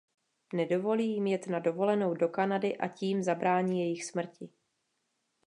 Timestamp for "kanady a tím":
2.29-3.23